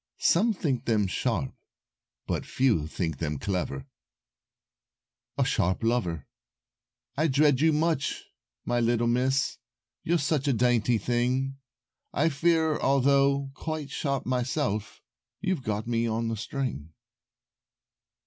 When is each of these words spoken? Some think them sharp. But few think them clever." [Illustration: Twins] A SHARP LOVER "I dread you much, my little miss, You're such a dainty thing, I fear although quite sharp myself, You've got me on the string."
Some 0.17 0.55
think 0.55 0.85
them 0.85 1.05
sharp. 1.05 1.53
But 2.25 2.43
few 2.47 2.87
think 2.87 3.19
them 3.19 3.37
clever." 3.37 3.85
[Illustration: 5.37 5.37
Twins] 5.37 5.45
A 5.45 5.45
SHARP 5.47 5.83
LOVER 5.83 6.27
"I 7.17 7.27
dread 7.27 7.61
you 7.61 7.71
much, 7.71 8.23
my 8.65 8.79
little 8.79 9.05
miss, 9.05 9.59
You're 10.01 10.17
such 10.17 10.47
a 10.47 10.53
dainty 10.53 10.97
thing, 10.97 11.59
I 12.13 12.29
fear 12.29 12.79
although 12.79 13.51
quite 13.53 13.91
sharp 13.91 14.25
myself, 14.25 15.03
You've 15.39 15.61
got 15.61 15.85
me 15.85 16.07
on 16.07 16.29
the 16.29 16.35
string." 16.35 16.93